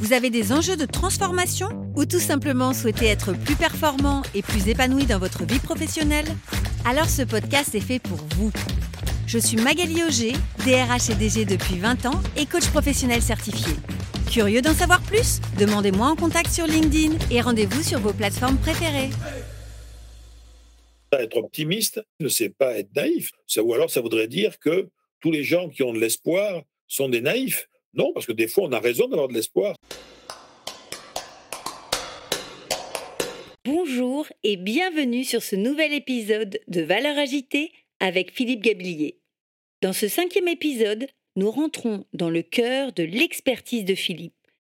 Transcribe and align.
vous 0.00 0.14
avez 0.14 0.30
des 0.30 0.50
enjeux 0.50 0.78
de 0.78 0.86
transformation 0.86 1.68
ou 1.94 2.06
tout 2.06 2.20
simplement 2.20 2.72
souhaitez 2.72 3.04
être 3.04 3.34
plus 3.34 3.54
performant 3.54 4.22
et 4.34 4.40
plus 4.40 4.66
épanoui 4.66 5.04
dans 5.04 5.18
votre 5.18 5.44
vie 5.44 5.58
professionnelle? 5.58 6.24
Alors 6.86 7.08
ce 7.08 7.20
podcast 7.20 7.74
est 7.74 7.80
fait 7.80 7.98
pour 7.98 8.16
vous. 8.34 8.50
Je 9.26 9.38
suis 9.38 9.58
Magali 9.58 10.02
Auger, 10.02 10.32
DRH 10.64 11.10
et 11.10 11.14
DG 11.14 11.44
depuis 11.44 11.76
20 11.76 12.06
ans 12.06 12.20
et 12.38 12.46
coach 12.46 12.66
professionnel 12.68 13.20
certifié. 13.20 13.74
Curieux 14.30 14.62
d'en 14.62 14.72
savoir 14.72 15.02
plus? 15.02 15.40
Demandez-moi 15.58 16.06
en 16.06 16.16
contact 16.16 16.50
sur 16.50 16.66
LinkedIn 16.66 17.18
et 17.30 17.42
rendez-vous 17.42 17.82
sur 17.82 18.00
vos 18.00 18.14
plateformes 18.14 18.56
préférées. 18.56 19.10
Être 21.12 21.36
optimiste 21.36 22.02
ne 22.20 22.28
c'est 22.28 22.48
pas 22.48 22.78
être 22.78 22.94
naïf. 22.96 23.32
Ou 23.62 23.74
alors 23.74 23.90
ça 23.90 24.00
voudrait 24.00 24.28
dire 24.28 24.58
que 24.60 24.88
tous 25.20 25.30
les 25.30 25.44
gens 25.44 25.68
qui 25.68 25.82
ont 25.82 25.92
de 25.92 25.98
l'espoir 25.98 26.62
sont 26.88 27.10
des 27.10 27.20
naïfs. 27.20 27.68
Non, 27.92 28.12
parce 28.12 28.26
que 28.26 28.32
des 28.32 28.46
fois 28.46 28.64
on 28.64 28.72
a 28.72 28.78
raison 28.78 29.08
d'avoir 29.08 29.28
de 29.28 29.34
l'espoir. 29.34 29.74
Bonjour 33.64 34.26
et 34.44 34.56
bienvenue 34.56 35.24
sur 35.24 35.42
ce 35.42 35.56
nouvel 35.56 35.92
épisode 35.92 36.60
de 36.68 36.82
Valeurs 36.82 37.18
agitée 37.18 37.72
avec 37.98 38.32
Philippe 38.32 38.62
Gablier. 38.62 39.18
Dans 39.82 39.92
ce 39.92 40.08
cinquième 40.08 40.48
épisode, 40.48 41.08
nous 41.36 41.50
rentrons 41.50 42.04
dans 42.12 42.30
le 42.30 42.42
cœur 42.42 42.92
de 42.92 43.02
l'expertise 43.02 43.84
de 43.84 43.94
Philippe, 43.94 44.34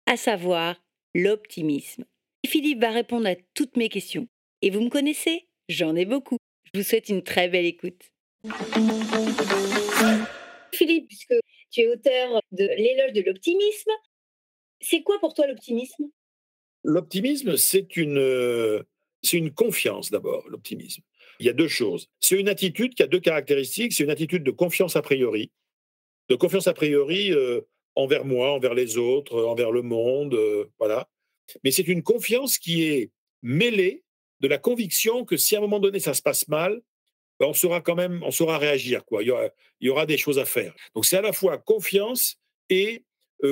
à 0.06 0.16
savoir 0.16 0.82
l'optimisme. 1.14 2.04
Philippe 2.46 2.80
va 2.80 2.90
répondre 2.90 3.28
à 3.28 3.34
toutes 3.54 3.76
mes 3.76 3.88
questions. 3.88 4.26
Et 4.62 4.70
vous 4.70 4.80
me 4.80 4.90
connaissez 4.90 5.46
J'en 5.68 5.94
ai 5.96 6.04
beaucoup. 6.04 6.38
Je 6.72 6.80
vous 6.80 6.86
souhaite 6.86 7.08
une 7.08 7.22
très 7.22 7.48
belle 7.48 7.66
écoute. 7.66 8.12
Philippe, 10.72 11.08
puisque 11.08 11.34
tu 11.72 11.80
es 11.80 11.88
auteur 11.88 12.40
de 12.52 12.64
L'éloge 12.64 13.12
de 13.12 13.22
l'optimisme, 13.22 13.90
c'est 14.80 15.02
quoi 15.02 15.18
pour 15.18 15.34
toi 15.34 15.46
l'optimisme? 15.46 16.04
L'optimisme, 16.84 17.56
c'est 17.56 17.96
une, 17.96 18.18
euh, 18.18 18.82
c'est 19.22 19.38
une 19.38 19.52
confiance 19.52 20.10
d'abord, 20.10 20.48
l'optimisme. 20.48 21.02
Il 21.40 21.46
y 21.46 21.48
a 21.48 21.52
deux 21.52 21.68
choses. 21.68 22.08
C'est 22.20 22.38
une 22.38 22.48
attitude 22.48 22.94
qui 22.94 23.02
a 23.02 23.06
deux 23.06 23.20
caractéristiques. 23.20 23.92
C'est 23.92 24.04
une 24.04 24.10
attitude 24.10 24.44
de 24.44 24.50
confiance 24.50 24.96
a 24.96 25.02
priori, 25.02 25.50
de 26.28 26.34
confiance 26.36 26.66
a 26.68 26.74
priori 26.74 27.32
euh, 27.32 27.62
envers 27.94 28.24
moi, 28.24 28.52
envers 28.52 28.74
les 28.74 28.96
autres, 28.96 29.44
envers 29.44 29.70
le 29.70 29.82
monde, 29.82 30.34
euh, 30.34 30.66
voilà. 30.78 31.08
Mais 31.64 31.70
c'est 31.70 31.88
une 31.88 32.02
confiance 32.02 32.58
qui 32.58 32.84
est 32.84 33.10
mêlée 33.42 34.04
de 34.40 34.48
la 34.48 34.58
conviction 34.58 35.24
que 35.24 35.36
si 35.36 35.54
à 35.54 35.58
un 35.58 35.62
moment 35.62 35.80
donné 35.80 36.00
ça 36.00 36.14
se 36.14 36.22
passe 36.22 36.48
mal, 36.48 36.80
ben, 37.42 37.50
on 37.50 37.54
saura 37.54 37.80
quand 37.80 37.94
même, 37.94 38.22
on 38.22 38.30
saura 38.30 38.58
réagir. 38.58 39.04
Quoi. 39.04 39.22
Il, 39.22 39.26
y 39.26 39.30
aura, 39.30 39.48
il 39.80 39.86
y 39.86 39.90
aura 39.90 40.06
des 40.06 40.16
choses 40.16 40.38
à 40.38 40.44
faire. 40.44 40.74
Donc 40.94 41.06
c'est 41.06 41.16
à 41.16 41.22
la 41.22 41.32
fois 41.32 41.58
confiance 41.58 42.36
et 42.68 43.04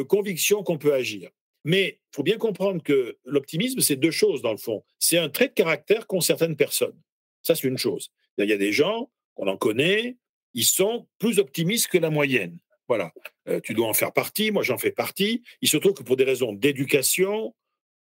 conviction 0.08 0.62
qu'on 0.62 0.78
peut 0.78 0.94
agir. 0.94 1.30
Mais 1.64 2.00
il 2.12 2.16
faut 2.16 2.22
bien 2.22 2.38
comprendre 2.38 2.82
que 2.82 3.18
l'optimisme, 3.24 3.80
c'est 3.80 3.96
deux 3.96 4.10
choses 4.10 4.42
dans 4.42 4.52
le 4.52 4.56
fond. 4.58 4.84
C'est 4.98 5.18
un 5.18 5.28
trait 5.28 5.48
de 5.48 5.54
caractère 5.54 6.06
qu'ont 6.06 6.20
certaines 6.20 6.56
personnes. 6.56 6.98
Ça, 7.42 7.54
c'est 7.54 7.66
une 7.66 7.78
chose. 7.78 8.10
Il 8.38 8.48
y 8.48 8.52
a 8.52 8.56
des 8.56 8.72
gens, 8.72 9.10
on 9.36 9.46
en 9.46 9.56
connaît, 9.56 10.16
ils 10.54 10.64
sont 10.64 11.06
plus 11.18 11.38
optimistes 11.38 11.88
que 11.88 11.98
la 11.98 12.10
moyenne. 12.10 12.58
Voilà. 12.88 13.12
Euh, 13.48 13.60
tu 13.60 13.74
dois 13.74 13.86
en 13.86 13.94
faire 13.94 14.12
partie, 14.12 14.50
moi 14.50 14.62
j'en 14.62 14.78
fais 14.78 14.90
partie. 14.90 15.42
Il 15.60 15.68
se 15.68 15.76
trouve 15.76 15.94
que 15.94 16.02
pour 16.02 16.16
des 16.16 16.24
raisons 16.24 16.52
d'éducation, 16.52 17.54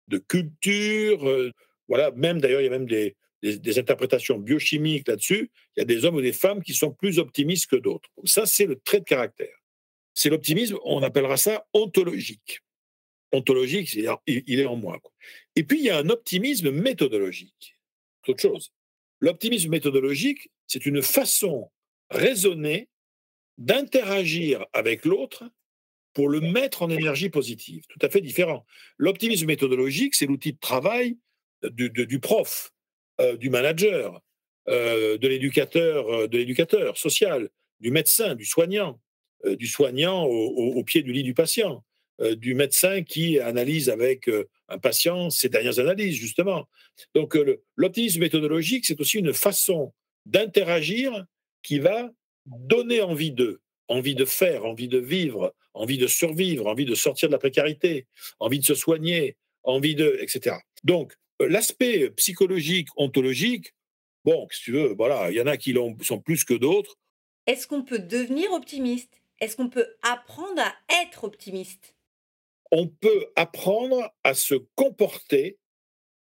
de 0.07 0.17
culture, 0.17 1.27
euh, 1.27 1.51
voilà, 1.87 2.11
même 2.11 2.39
d'ailleurs, 2.39 2.61
il 2.61 2.65
y 2.65 2.67
a 2.67 2.71
même 2.71 2.87
des, 2.87 3.15
des, 3.41 3.79
interprétations 3.79 4.37
biochimiques 4.37 5.07
là-dessus. 5.07 5.51
Il 5.75 5.79
y 5.79 5.83
a 5.83 5.85
des 5.85 6.05
hommes 6.05 6.15
ou 6.15 6.21
des 6.21 6.33
femmes 6.33 6.61
qui 6.61 6.73
sont 6.73 6.91
plus 6.91 7.19
optimistes 7.19 7.69
que 7.69 7.75
d'autres. 7.75 8.09
ça, 8.25 8.45
c'est 8.45 8.65
le 8.65 8.79
trait 8.79 8.99
de 8.99 9.05
caractère. 9.05 9.55
C'est 10.13 10.29
l'optimisme, 10.29 10.77
on 10.83 11.01
appellera 11.03 11.37
ça 11.37 11.65
ontologique 11.73 12.61
ontologique, 13.31 13.93
il 13.93 14.59
est 14.59 14.65
en 14.65 14.75
moi. 14.75 14.99
Et 15.55 15.63
puis, 15.63 15.79
il 15.79 15.85
y 15.85 15.89
a 15.89 15.97
un 15.97 16.09
optimisme 16.09 16.71
méthodologique. 16.71 17.77
C'est 18.23 18.31
autre 18.31 18.41
chose. 18.41 18.73
L'optimisme 19.19 19.69
méthodologique, 19.69 20.51
c'est 20.67 20.85
une 20.85 21.01
façon 21.01 21.71
raisonnée 22.09 22.89
d'interagir 23.57 24.65
avec 24.73 25.05
l'autre 25.05 25.43
pour 26.13 26.27
le 26.27 26.41
mettre 26.41 26.81
en 26.81 26.89
énergie 26.89 27.29
positive. 27.29 27.83
Tout 27.87 27.99
à 28.01 28.09
fait 28.09 28.21
différent. 28.21 28.65
L'optimisme 28.97 29.45
méthodologique, 29.45 30.15
c'est 30.15 30.25
l'outil 30.25 30.53
de 30.53 30.59
travail 30.59 31.17
du, 31.63 32.19
prof, 32.19 32.73
du 33.39 33.49
manager, 33.49 34.21
euh, 34.67 35.17
de 35.17 35.27
l'éducateur, 35.27 36.09
euh, 36.09 36.27
de 36.27 36.37
l'éducateur 36.37 36.97
social, 36.97 37.49
du 37.79 37.91
médecin, 37.91 38.35
du 38.35 38.45
soignant, 38.45 38.99
du 39.43 39.67
soignant 39.67 40.25
au, 40.25 40.83
pied 40.83 41.01
du 41.01 41.11
lit 41.11 41.23
du 41.23 41.33
patient. 41.33 41.83
Euh, 42.21 42.35
du 42.35 42.53
médecin 42.53 43.01
qui 43.03 43.39
analyse 43.39 43.89
avec 43.89 44.29
euh, 44.29 44.47
un 44.67 44.77
patient 44.77 45.29
ses 45.29 45.49
dernières 45.49 45.79
analyses, 45.79 46.15
justement. 46.15 46.67
Donc, 47.15 47.35
euh, 47.35 47.61
l'optimisme 47.75 48.19
méthodologique, 48.19 48.85
c'est 48.85 48.99
aussi 48.99 49.17
une 49.17 49.33
façon 49.33 49.93
d'interagir 50.25 51.25
qui 51.63 51.79
va 51.79 52.11
donner 52.45 53.01
envie 53.01 53.31
d'eux, 53.31 53.61
envie 53.87 54.13
de 54.13 54.25
faire, 54.25 54.65
envie 54.65 54.87
de 54.87 54.99
vivre, 54.99 55.55
envie 55.73 55.97
de 55.97 56.05
survivre, 56.05 56.67
envie 56.67 56.85
de 56.85 56.95
sortir 56.95 57.29
de 57.29 57.31
la 57.31 57.39
précarité, 57.39 58.05
envie 58.39 58.59
de 58.59 58.65
se 58.65 58.75
soigner, 58.75 59.37
envie 59.63 59.95
de, 59.95 60.17
etc. 60.21 60.57
Donc, 60.83 61.13
l'aspect 61.47 62.09
psychologique, 62.11 62.89
ontologique, 62.95 63.73
bon, 64.25 64.47
si 64.51 64.63
tu 64.63 64.71
veux, 64.71 64.93
voilà, 64.95 65.31
il 65.31 65.37
y 65.37 65.41
en 65.41 65.47
a 65.47 65.57
qui 65.57 65.75
sont 66.01 66.19
plus 66.19 66.43
que 66.43 66.53
d'autres. 66.53 66.97
Est-ce 67.47 67.67
qu'on 67.67 67.83
peut 67.83 67.99
devenir 67.99 68.51
optimiste? 68.51 69.21
Est-ce 69.39 69.55
qu'on 69.55 69.69
peut 69.69 69.87
apprendre 70.03 70.61
à 70.61 70.75
être 71.03 71.23
optimiste? 71.23 71.95
On 72.71 72.87
peut 72.87 73.27
apprendre 73.35 74.13
à 74.23 74.33
se 74.33 74.55
comporter 74.75 75.57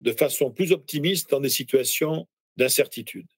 de 0.01 0.13
façon 0.13 0.51
plus 0.51 0.73
optimiste 0.73 1.31
dans 1.31 1.41
des 1.41 1.51
situations 1.51 2.27
d'incertitude. 2.57 3.29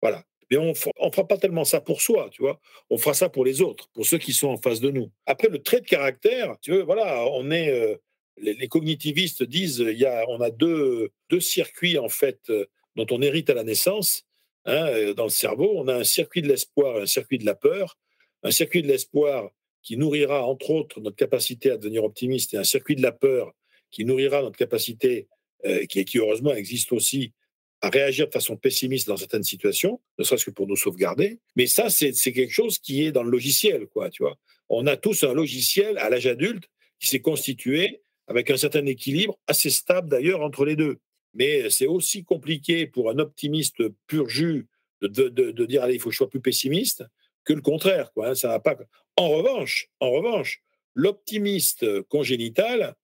Voilà. 0.00 0.24
Mais 0.50 0.56
on 0.56 0.68
ne 0.68 0.74
fera 0.74 1.26
pas 1.26 1.38
tellement 1.38 1.64
ça 1.64 1.80
pour 1.80 2.00
soi, 2.00 2.28
tu 2.30 2.42
vois. 2.42 2.60
On 2.90 2.98
fera 2.98 3.14
ça 3.14 3.28
pour 3.28 3.44
les 3.44 3.60
autres, 3.60 3.88
pour 3.92 4.06
ceux 4.06 4.18
qui 4.18 4.32
sont 4.32 4.48
en 4.48 4.56
face 4.56 4.80
de 4.80 4.90
nous. 4.90 5.10
Après, 5.26 5.48
le 5.48 5.62
trait 5.62 5.80
de 5.80 5.86
caractère, 5.86 6.56
tu 6.60 6.70
veux, 6.70 6.82
voilà, 6.82 7.26
on 7.32 7.50
est. 7.50 7.70
Euh, 7.70 7.96
les, 8.36 8.68
cognitivistes 8.68 9.42
disent, 9.42 9.84
il 9.86 9.98
y 9.98 10.06
a, 10.06 10.24
on 10.28 10.40
a 10.40 10.50
deux, 10.50 11.10
deux 11.30 11.40
circuits 11.40 11.98
en 11.98 12.08
fait 12.08 12.38
euh, 12.50 12.66
dont 12.96 13.06
on 13.10 13.22
hérite 13.22 13.50
à 13.50 13.54
la 13.54 13.64
naissance. 13.64 14.24
Hein, 14.66 14.86
euh, 14.88 15.14
dans 15.14 15.24
le 15.24 15.30
cerveau, 15.30 15.72
on 15.76 15.88
a 15.88 15.94
un 15.94 16.04
circuit 16.04 16.42
de 16.42 16.48
l'espoir 16.48 16.98
et 16.98 17.02
un 17.02 17.06
circuit 17.06 17.38
de 17.38 17.46
la 17.46 17.54
peur. 17.54 17.98
Un 18.42 18.50
circuit 18.50 18.82
de 18.82 18.88
l'espoir, 18.88 19.50
qui 19.82 19.96
nourrira 19.96 20.46
entre 20.46 20.70
autres 20.70 21.00
notre 21.00 21.16
capacité 21.16 21.70
à 21.70 21.76
devenir 21.76 22.04
optimiste 22.04 22.54
et 22.54 22.56
un 22.56 22.64
circuit 22.64 22.96
de 22.96 23.02
la 23.02 23.12
peur 23.12 23.52
qui 23.90 24.04
nourrira 24.04 24.42
notre 24.42 24.56
capacité, 24.56 25.28
euh, 25.66 25.84
qui, 25.86 26.04
qui 26.04 26.18
heureusement 26.18 26.54
existe 26.54 26.92
aussi, 26.92 27.32
à 27.80 27.90
réagir 27.90 28.26
de 28.26 28.32
façon 28.32 28.56
pessimiste 28.56 29.06
dans 29.06 29.18
certaines 29.18 29.44
situations, 29.44 30.00
ne 30.18 30.24
serait-ce 30.24 30.46
que 30.46 30.50
pour 30.50 30.66
nous 30.66 30.76
sauvegarder. 30.76 31.38
Mais 31.54 31.66
ça, 31.66 31.90
c'est 31.90 32.12
quelque 32.32 32.52
chose 32.52 32.78
qui 32.78 33.04
est 33.04 33.12
dans 33.12 33.22
le 33.22 33.30
logiciel, 33.30 33.86
quoi, 33.88 34.08
tu 34.08 34.22
vois. 34.22 34.38
On 34.70 34.86
a 34.86 34.96
tous 34.96 35.22
un 35.22 35.34
logiciel 35.34 35.98
à 35.98 36.08
l'âge 36.08 36.26
adulte 36.26 36.64
qui 36.98 37.08
s'est 37.08 37.20
constitué 37.20 38.00
avec 38.26 38.50
un 38.50 38.56
certain 38.56 38.86
équilibre, 38.86 39.38
assez 39.46 39.70
stable 39.70 40.08
d'ailleurs 40.08 40.40
entre 40.40 40.64
les 40.64 40.76
deux. 40.76 40.98
Mais 41.34 41.68
c'est 41.70 41.86
aussi 41.86 42.24
compliqué 42.24 42.86
pour 42.86 43.10
un 43.10 43.18
optimiste 43.18 43.82
pur 44.06 44.28
jus 44.28 44.68
de, 45.02 45.28
de, 45.28 45.50
de, 45.50 45.66
dire 45.66 45.82
allez, 45.82 45.94
il 45.94 46.00
faut 46.00 46.08
que 46.08 46.14
je 46.14 46.18
sois 46.18 46.30
plus 46.30 46.40
pessimiste 46.40 47.04
que 47.44 47.52
le 47.52 47.60
contraire. 47.60 48.12
Quoi, 48.12 48.30
hein, 48.30 48.34
ça 48.34 48.48
va 48.48 48.60
pas. 48.60 48.76
En 49.16 49.28
revanche, 49.28 49.88
en 50.00 50.10
revanche, 50.10 50.62
l'optimiste 50.94 52.02
congénital, 52.02 52.94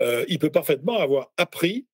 euh, 0.00 0.24
il 0.28 0.38
peut 0.38 0.50
parfaitement 0.50 0.98
avoir 0.98 1.32
appris 1.36 1.86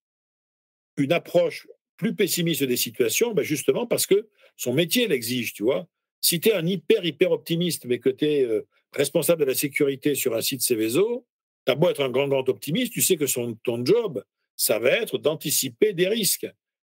une 0.96 1.12
approche 1.12 1.68
plus 1.96 2.14
pessimiste 2.14 2.64
des 2.64 2.76
situations, 2.76 3.32
ben 3.32 3.42
justement 3.42 3.86
parce 3.86 4.06
que 4.06 4.28
son 4.56 4.72
métier 4.72 5.06
l'exige, 5.06 5.52
tu 5.52 5.62
vois. 5.62 5.86
Si 6.20 6.40
tu 6.40 6.48
es 6.48 6.54
un 6.54 6.66
hyper, 6.66 7.04
hyper 7.04 7.30
optimiste, 7.30 7.84
mais 7.84 7.98
que 7.98 8.08
tu 8.08 8.24
es 8.24 8.42
euh, 8.44 8.66
responsable 8.92 9.40
de 9.40 9.46
la 9.46 9.54
sécurité 9.54 10.14
sur 10.14 10.34
un 10.34 10.40
site 10.40 10.62
Céveso, 10.62 11.26
tu 11.66 11.72
as 11.72 11.74
beau 11.74 11.88
être 11.88 12.02
un 12.02 12.10
grand, 12.10 12.28
grand 12.28 12.48
optimiste, 12.48 12.92
tu 12.92 13.02
sais 13.02 13.16
que 13.16 13.26
son, 13.26 13.54
ton 13.64 13.84
job, 13.84 14.22
ça 14.56 14.78
va 14.78 14.90
être 14.90 15.18
d'anticiper 15.18 15.92
des 15.92 16.08
risques. 16.08 16.46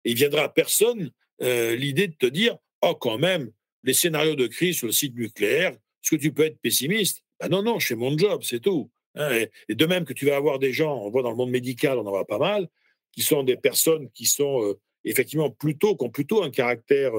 Il 0.03 0.15
viendra 0.15 0.43
à 0.43 0.49
personne 0.49 1.11
euh, 1.41 1.75
l'idée 1.75 2.07
de 2.07 2.15
te 2.15 2.25
dire, 2.25 2.57
oh 2.81 2.95
quand 2.95 3.17
même, 3.17 3.51
les 3.83 3.93
scénarios 3.93 4.35
de 4.35 4.47
crise 4.47 4.77
sur 4.77 4.87
le 4.87 4.93
site 4.93 5.15
nucléaire, 5.15 5.71
est-ce 5.71 6.15
que 6.15 6.21
tu 6.21 6.31
peux 6.31 6.43
être 6.43 6.59
pessimiste? 6.59 7.23
Ben 7.39 7.49
Non, 7.49 7.61
non, 7.63 7.79
fais 7.79 7.95
mon 7.95 8.17
job, 8.17 8.41
c'est 8.43 8.59
tout. 8.59 8.89
Hein, 9.15 9.45
et, 9.67 9.75
de 9.75 9.85
même 9.85 10.05
que 10.05 10.13
tu 10.13 10.25
vas 10.25 10.35
avoir 10.35 10.59
des 10.59 10.71
gens, 10.71 10.97
on 10.97 11.09
voit 11.09 11.21
dans 11.21 11.31
le 11.31 11.35
monde 11.35 11.51
médical, 11.51 11.97
on 11.97 12.05
en 12.05 12.11
voit 12.11 12.25
pas 12.25 12.39
mal, 12.39 12.67
qui 13.11 13.21
sont 13.21 13.43
des 13.43 13.57
personnes 13.57 14.09
qui 14.11 14.25
sont 14.25 14.63
euh, 14.63 14.79
effectivement, 15.03 15.49
plutôt, 15.49 15.95
qui 15.95 16.05
ont 16.05 16.09
plutôt 16.09 16.43
un 16.43 16.51
caractère 16.51 17.11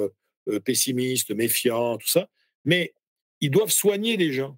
pessimiste, 0.65 1.31
méfiant, 1.31 1.99
tout 1.99 2.09
ça, 2.09 2.29
mais 2.65 2.95
ils 3.41 3.51
doivent 3.51 3.71
soigner 3.71 4.17
les 4.17 4.33
gens. 4.33 4.57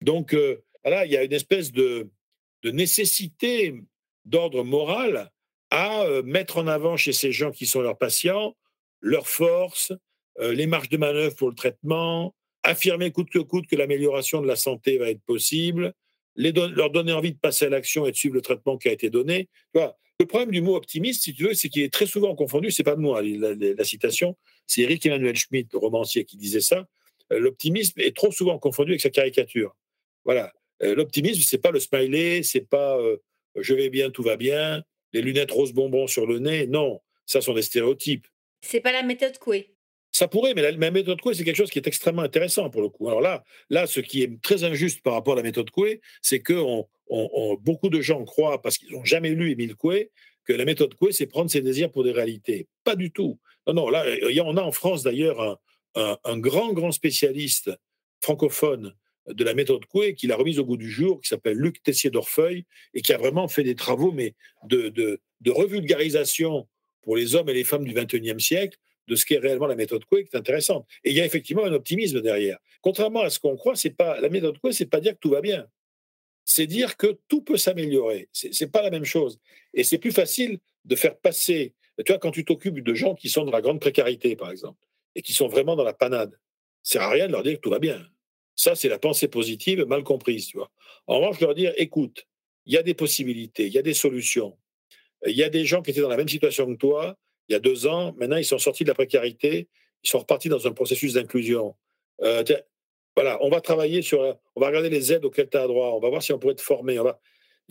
Donc, 0.00 0.34
voilà, 0.86 1.04
il 1.04 1.10
y 1.10 1.16
a 1.16 1.24
une 1.24 1.32
espèce 1.32 1.72
de, 1.72 2.08
nécessité 2.64 3.74
d'ordre 4.24 4.64
moral 4.64 5.30
à 5.70 6.04
mettre 6.24 6.58
en 6.58 6.66
avant 6.66 6.96
chez 6.96 7.12
ces 7.12 7.30
gens 7.30 7.50
qui 7.50 7.66
sont 7.66 7.80
leurs 7.80 7.98
patients 7.98 8.56
leurs 9.00 9.28
forces, 9.28 9.92
les 10.40 10.66
marges 10.66 10.88
de 10.88 10.96
manœuvre 10.96 11.34
pour 11.36 11.48
le 11.48 11.54
traitement, 11.54 12.34
affirmer 12.62 13.10
coûte 13.12 13.30
que 13.30 13.38
coûte 13.38 13.66
que 13.66 13.76
l'amélioration 13.76 14.42
de 14.42 14.46
la 14.46 14.56
santé 14.56 14.98
va 14.98 15.10
être 15.10 15.22
possible, 15.22 15.94
leur 16.34 16.90
donner 16.90 17.12
envie 17.12 17.32
de 17.32 17.38
passer 17.38 17.66
à 17.66 17.68
l'action 17.68 18.06
et 18.06 18.10
de 18.10 18.16
suivre 18.16 18.34
le 18.34 18.42
traitement 18.42 18.76
qui 18.76 18.88
a 18.88 18.92
été 18.92 19.10
donné. 19.10 19.48
le 19.74 20.26
problème 20.26 20.50
du 20.50 20.60
mot 20.60 20.76
optimiste, 20.76 21.22
si 21.22 21.34
tu 21.34 21.44
veux, 21.44 21.54
c'est 21.54 21.68
qu'il 21.68 21.82
est 21.82 21.92
très 21.92 22.06
souvent 22.06 22.34
confondu, 22.34 22.70
c'est 22.70 22.82
pas 22.82 22.96
de 22.96 23.00
moi 23.00 23.22
la, 23.22 23.84
citation, 23.84 24.36
c'est 24.66 24.82
Eric 24.82 25.06
Emmanuel 25.06 25.36
Schmitt, 25.36 25.72
le 25.72 25.78
romancier, 25.78 26.24
qui 26.24 26.36
disait 26.36 26.60
ça. 26.60 26.86
L'optimisme 27.30 28.00
est 28.00 28.14
trop 28.16 28.30
souvent 28.30 28.58
confondu 28.58 28.92
avec 28.92 29.00
sa 29.00 29.10
caricature. 29.10 29.76
Voilà. 30.24 30.52
L'optimisme, 30.80 31.40
c'est 31.42 31.58
pas 31.58 31.70
le 31.70 31.80
smiley, 31.80 32.42
c'est 32.42 32.68
pas 32.68 32.98
je 33.58 33.74
vais 33.74 33.90
bien, 33.90 34.10
tout 34.10 34.22
va 34.22 34.36
bien, 34.36 34.82
les 35.12 35.22
lunettes 35.22 35.50
rose 35.50 35.72
bonbon 35.72 36.06
sur 36.06 36.26
le 36.26 36.38
nez. 36.38 36.66
Non, 36.66 37.00
ça 37.24 37.40
sont 37.40 37.54
des 37.54 37.62
stéréotypes. 37.62 38.26
C'est 38.60 38.80
pas 38.80 38.92
la 38.92 39.02
méthode 39.02 39.38
Coué. 39.38 39.72
Ça 40.12 40.28
pourrait, 40.28 40.54
mais 40.54 40.62
la, 40.62 40.90
méthode 40.90 41.20
Coué, 41.20 41.34
c'est 41.34 41.44
quelque 41.44 41.56
chose 41.56 41.70
qui 41.70 41.78
est 41.78 41.86
extrêmement 41.86 42.22
intéressant 42.22 42.70
pour 42.70 42.80
le 42.80 42.88
coup. 42.88 43.08
Alors 43.08 43.20
là, 43.20 43.44
là, 43.68 43.86
ce 43.86 44.00
qui 44.00 44.22
est 44.22 44.40
très 44.40 44.64
injuste 44.64 45.02
par 45.02 45.12
rapport 45.12 45.34
à 45.34 45.36
la 45.36 45.42
méthode 45.42 45.70
Coué, 45.70 46.00
c'est 46.22 46.40
que 46.40 46.54
beaucoup 47.60 47.90
de 47.90 48.00
gens 48.00 48.24
croient, 48.24 48.62
parce 48.62 48.78
qu'ils 48.78 48.92
n'ont 48.92 49.04
jamais 49.04 49.30
lu 49.30 49.50
Émile 49.50 49.74
Coué, 49.74 50.10
que 50.44 50.52
la 50.52 50.64
méthode 50.64 50.94
Coué, 50.94 51.12
c'est 51.12 51.26
prendre 51.26 51.50
ses 51.50 51.60
désirs 51.60 51.90
pour 51.90 52.04
des 52.04 52.12
réalités. 52.12 52.66
Pas 52.84 52.96
du 52.96 53.10
tout. 53.10 53.38
Non, 53.66 53.74
non, 53.74 53.90
là, 53.90 54.04
on 54.44 54.56
a 54.56 54.62
en 54.62 54.72
France 54.72 55.02
d'ailleurs 55.02 55.58
un, 55.94 56.38
grand, 56.38 56.72
grand 56.72 56.92
spécialiste 56.92 57.70
francophone 58.20 58.94
de 59.28 59.44
la 59.44 59.54
méthode 59.54 59.84
Coué 59.86 60.14
qui 60.14 60.26
l'a 60.26 60.36
remise 60.36 60.58
au 60.58 60.64
goût 60.64 60.76
du 60.76 60.90
jour, 60.90 61.20
qui 61.20 61.28
s'appelle 61.28 61.56
Luc 61.56 61.82
Tessier 61.82 62.10
d'Orfeuille, 62.10 62.64
et 62.94 63.02
qui 63.02 63.12
a 63.12 63.18
vraiment 63.18 63.48
fait 63.48 63.62
des 63.62 63.74
travaux 63.74 64.12
mais 64.12 64.34
de, 64.64 64.88
de, 64.88 65.20
revulgarisation 65.50 66.66
pour 67.02 67.16
les 67.16 67.34
hommes 67.34 67.48
et 67.48 67.54
les 67.54 67.64
femmes 67.64 67.84
du 67.84 67.94
XXIe 67.94 68.40
siècle 68.40 68.78
de 69.06 69.14
ce 69.14 69.24
qu'est 69.24 69.38
réellement 69.38 69.66
la 69.66 69.76
méthode 69.76 70.04
Coué, 70.04 70.24
qui 70.24 70.34
est 70.34 70.38
intéressante. 70.38 70.86
Et 71.04 71.10
il 71.10 71.16
y 71.16 71.20
a 71.20 71.24
effectivement 71.24 71.64
un 71.64 71.72
optimisme 71.72 72.20
derrière. 72.20 72.58
Contrairement 72.80 73.20
à 73.20 73.30
ce 73.30 73.38
qu'on 73.38 73.56
croit, 73.56 73.76
c'est 73.76 73.90
pas 73.90 74.20
la 74.20 74.28
méthode 74.28 74.58
Coué, 74.58 74.72
c'est 74.72 74.86
pas 74.86 75.00
dire 75.00 75.12
que 75.12 75.20
tout 75.20 75.30
va 75.30 75.40
bien. 75.40 75.68
C'est 76.44 76.66
dire 76.66 76.96
que 76.96 77.18
tout 77.28 77.42
peut 77.42 77.56
s'améliorer. 77.56 78.28
C'est, 78.32 78.70
pas 78.70 78.82
la 78.82 78.90
même 78.90 79.04
chose. 79.04 79.40
Et 79.74 79.84
c'est 79.84 79.98
plus 79.98 80.12
facile 80.12 80.58
de 80.84 80.96
faire 80.96 81.16
passer. 81.16 81.74
Tu 82.04 82.12
vois, 82.12 82.18
quand 82.18 82.30
tu 82.30 82.44
t'occupes 82.44 82.80
de 82.80 82.94
gens 82.94 83.14
qui 83.14 83.28
sont 83.28 83.44
dans 83.44 83.52
la 83.52 83.60
grande 83.60 83.80
précarité, 83.80 84.36
par 84.36 84.50
exemple, 84.50 84.78
et 85.14 85.22
qui 85.22 85.32
sont 85.32 85.48
vraiment 85.48 85.76
dans 85.76 85.84
la 85.84 85.94
panade, 85.94 86.38
ça 86.82 86.94
sert 86.94 87.02
à 87.02 87.10
rien 87.10 87.26
de 87.26 87.32
leur 87.32 87.42
dire 87.42 87.54
que 87.54 87.60
tout 87.60 87.70
va 87.70 87.80
bien. 87.80 88.06
Ça, 88.56 88.74
c'est 88.74 88.88
la 88.88 88.98
pensée 88.98 89.28
positive 89.28 89.84
mal 89.84 90.02
comprise, 90.02 90.48
tu 90.48 90.56
vois. 90.56 90.70
En 91.06 91.20
revanche, 91.20 91.40
leur 91.40 91.54
dire, 91.54 91.72
écoute, 91.76 92.26
il 92.64 92.74
y 92.74 92.76
a 92.76 92.82
des 92.82 92.94
possibilités, 92.94 93.66
il 93.66 93.72
y 93.72 93.78
a 93.78 93.82
des 93.82 93.94
solutions. 93.94 94.56
Il 95.26 95.36
y 95.36 95.44
a 95.44 95.50
des 95.50 95.64
gens 95.64 95.82
qui 95.82 95.90
étaient 95.92 96.00
dans 96.00 96.08
la 96.08 96.16
même 96.16 96.28
situation 96.28 96.66
que 96.66 96.78
toi 96.78 97.16
il 97.48 97.52
y 97.52 97.56
a 97.56 97.58
deux 97.58 97.86
ans. 97.86 98.14
Maintenant, 98.18 98.36
ils 98.36 98.44
sont 98.44 98.58
sortis 98.58 98.84
de 98.84 98.88
la 98.88 98.94
précarité. 98.94 99.68
Ils 100.02 100.08
sont 100.08 100.18
repartis 100.18 100.48
dans 100.48 100.66
un 100.66 100.72
processus 100.72 101.14
d'inclusion. 101.14 101.74
Euh, 102.22 102.44
voilà, 103.14 103.38
on 103.42 103.48
va 103.48 103.60
travailler 103.60 104.02
sur. 104.02 104.20
On 104.54 104.60
va 104.60 104.68
regarder 104.68 104.90
les 104.90 105.12
aides 105.12 105.24
auxquelles 105.24 105.48
tu 105.48 105.56
as 105.56 105.66
droit. 105.66 105.92
On 105.94 106.00
va 106.00 106.08
voir 106.08 106.22
si 106.22 106.32
on 106.32 106.38
pourrait 106.38 106.54
te 106.54 106.62
former. 106.62 107.00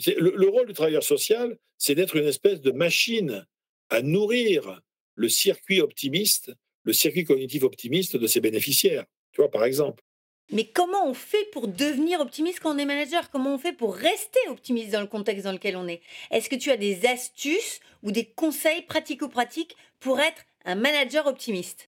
le, 0.07 0.49
rôle 0.49 0.67
du 0.67 0.73
travailleur 0.73 1.03
social, 1.03 1.57
c'est 1.77 1.95
d'être 1.95 2.15
une 2.15 2.27
espèce 2.27 2.61
de 2.61 2.71
machine 2.71 3.45
à 3.89 4.01
nourrir 4.01 4.81
le 5.15 5.29
circuit 5.29 5.81
optimiste, 5.81 6.51
le 6.83 6.93
circuit 6.93 7.23
cognitif 7.23 7.63
optimiste 7.63 8.17
de 8.17 8.27
ses 8.27 8.41
bénéficiaires. 8.41 9.05
Tu 9.31 9.41
vois, 9.41 9.51
par 9.51 9.65
exemple. 9.65 10.03
Mais 10.51 10.65
comment 10.65 11.07
on 11.07 11.13
fait 11.13 11.49
pour 11.51 11.67
devenir 11.67 12.19
optimiste 12.19 12.59
quand 12.59 12.75
on 12.75 12.77
est 12.77 12.85
manager? 12.85 13.31
Comment 13.31 13.55
on 13.55 13.57
fait 13.57 13.73
pour 13.73 13.95
rester 13.95 14.39
optimiste 14.49 14.91
dans 14.91 15.01
le 15.01 15.07
contexte 15.07 15.45
dans 15.45 15.51
lequel 15.51 15.75
on 15.75 15.87
est? 15.87 16.01
Est-ce 16.29 16.49
que 16.49 16.55
tu 16.55 16.71
as 16.71 16.77
des 16.77 17.05
astuces 17.07 17.79
ou 18.03 18.11
des 18.11 18.25
conseils 18.25 18.83
pratico-pratiques 18.83 19.75
pour 19.99 20.19
être 20.19 20.43
un 20.63 20.75
manager 20.75 21.25
optimiste? 21.25 21.89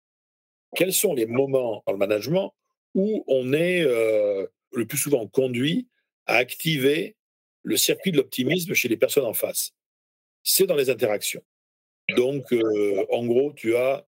Quels 0.75 0.93
sont 0.93 1.15
les 1.15 1.27
moments 1.27 1.83
dans 1.87 1.93
le 1.93 1.99
management 1.99 2.53
où 2.95 3.25
on 3.29 3.53
est 3.53 3.83
euh, 3.83 4.47
le 4.73 4.87
plus 4.87 4.99
souvent 4.99 5.27
conduit 5.29 5.87
à 6.27 6.37
activer 6.37 7.17
le 7.63 7.77
circuit 7.77 8.11
de 8.11 8.17
l'optimisme 8.17 8.75
chez 8.75 8.89
les 8.89 8.97
personnes 8.97 9.27
en 9.27 9.35
face? 9.35 9.73
C'est 10.43 10.67
dans 10.67 10.77
les 10.77 10.91
interactions. 10.91 11.43
Donc, 12.17 12.53
euh, 12.53 13.07
en 13.11 13.25
gros, 13.27 13.53
tu 13.53 13.77
as 13.77 14.05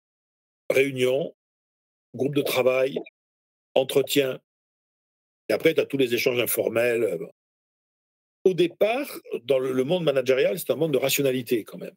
réunion, 0.70 1.34
groupe 2.14 2.36
de 2.36 2.42
travail, 2.42 3.00
entretien. 3.78 4.40
Et 5.50 5.54
après, 5.54 5.74
tu 5.74 5.80
as 5.80 5.86
tous 5.86 5.98
les 5.98 6.14
échanges 6.14 6.40
informels. 6.40 7.04
Euh, 7.04 7.26
Au 8.44 8.54
départ, 8.54 9.08
dans 9.44 9.60
le 9.60 9.84
monde 9.84 10.04
managérial, 10.04 10.60
c'est 10.60 10.72
un 10.72 10.76
monde 10.76 10.94
de 10.94 10.98
rationalité 10.98 11.64
quand 11.64 11.78
même. 11.78 11.96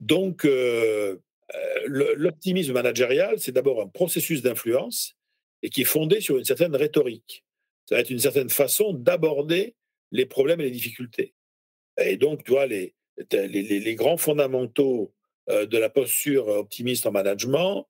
Donc, 0.00 0.44
euh, 0.44 1.18
euh, 1.54 2.14
l'optimisme 2.16 2.72
managérial, 2.72 3.38
c'est 3.38 3.52
d'abord 3.52 3.82
un 3.82 3.88
processus 3.88 4.40
d'influence 4.40 5.16
et 5.62 5.68
qui 5.68 5.82
est 5.82 5.84
fondé 5.84 6.20
sur 6.20 6.38
une 6.38 6.44
certaine 6.44 6.74
rhétorique. 6.74 7.44
Ça 7.86 7.96
va 7.96 8.00
être 8.00 8.10
une 8.10 8.20
certaine 8.20 8.48
façon 8.48 8.94
d'aborder 8.94 9.74
les 10.10 10.26
problèmes 10.26 10.60
et 10.60 10.64
les 10.64 10.70
difficultés. 10.70 11.34
Et 11.98 12.16
donc, 12.16 12.44
tu 12.44 12.52
vois, 12.52 12.66
les, 12.66 12.94
les, 13.32 13.48
les 13.62 13.94
grands 13.94 14.16
fondamentaux 14.16 15.12
de 15.48 15.78
la 15.78 15.90
posture 15.90 16.46
optimiste 16.46 17.04
en 17.04 17.10
management, 17.10 17.89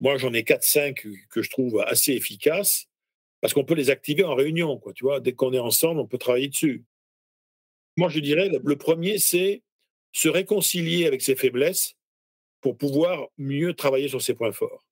moi, 0.00 0.16
j'en 0.16 0.32
ai 0.32 0.42
4-5 0.42 0.94
que 1.28 1.42
je 1.42 1.50
trouve 1.50 1.80
assez 1.80 2.12
efficaces 2.12 2.86
parce 3.40 3.54
qu'on 3.54 3.64
peut 3.64 3.74
les 3.74 3.90
activer 3.90 4.24
en 4.24 4.34
réunion. 4.34 4.78
Quoi, 4.78 4.92
tu 4.92 5.04
vois, 5.04 5.20
dès 5.20 5.32
qu'on 5.32 5.52
est 5.52 5.58
ensemble, 5.58 6.00
on 6.00 6.06
peut 6.06 6.18
travailler 6.18 6.48
dessus. 6.48 6.84
Moi, 7.96 8.08
je 8.08 8.20
dirais, 8.20 8.48
le 8.62 8.76
premier, 8.76 9.18
c'est 9.18 9.62
se 10.12 10.28
réconcilier 10.28 11.06
avec 11.06 11.22
ses 11.22 11.36
faiblesses 11.36 11.96
pour 12.60 12.76
pouvoir 12.76 13.28
mieux 13.36 13.74
travailler 13.74 14.08
sur 14.08 14.22
ses 14.22 14.34
points 14.34 14.52
forts. 14.52 14.86